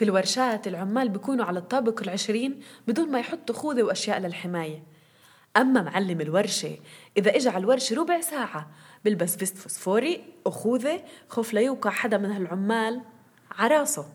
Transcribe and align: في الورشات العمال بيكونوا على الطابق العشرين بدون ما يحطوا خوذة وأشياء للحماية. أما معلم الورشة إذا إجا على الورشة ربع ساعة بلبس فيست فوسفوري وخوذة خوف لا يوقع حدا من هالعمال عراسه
في 0.00 0.04
الورشات 0.04 0.66
العمال 0.66 1.08
بيكونوا 1.08 1.44
على 1.44 1.58
الطابق 1.58 2.00
العشرين 2.02 2.60
بدون 2.88 3.10
ما 3.10 3.18
يحطوا 3.18 3.54
خوذة 3.54 3.82
وأشياء 3.82 4.18
للحماية. 4.18 4.82
أما 5.56 5.82
معلم 5.82 6.20
الورشة 6.20 6.78
إذا 7.16 7.36
إجا 7.36 7.50
على 7.50 7.60
الورشة 7.60 7.96
ربع 7.96 8.20
ساعة 8.20 8.70
بلبس 9.04 9.36
فيست 9.36 9.56
فوسفوري 9.56 10.24
وخوذة 10.44 11.02
خوف 11.28 11.52
لا 11.52 11.60
يوقع 11.60 11.90
حدا 11.90 12.18
من 12.18 12.30
هالعمال 12.30 13.00
عراسه 13.58 14.06